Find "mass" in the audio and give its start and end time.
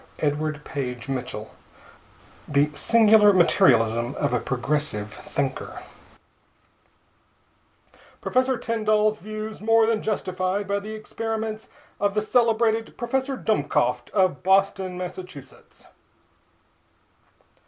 14.97-15.83